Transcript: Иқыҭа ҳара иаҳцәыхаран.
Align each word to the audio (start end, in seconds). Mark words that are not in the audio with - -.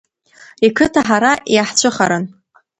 Иқыҭа 0.67 1.01
ҳара 1.07 1.31
иаҳцәыхаран. 1.55 2.23